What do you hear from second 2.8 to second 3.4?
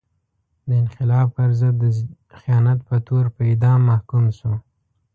په تور